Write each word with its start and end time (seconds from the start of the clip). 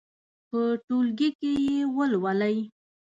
په 0.49 0.59
ټولګي 0.85 1.29
کې 1.39 1.51
یې 1.65 1.77
ولولئ. 1.95 2.57